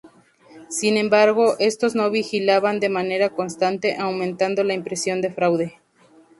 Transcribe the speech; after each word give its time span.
Sin 0.69 0.97
embargo, 0.97 1.55
estos 1.59 1.93
no 1.93 2.09
vigilaban 2.09 2.79
de 2.79 2.89
manera 2.89 3.29
constante, 3.29 3.97
aumentando 3.97 4.63
la 4.63 4.73
impresión 4.73 5.21
de 5.21 5.31
fraude. 5.31 5.77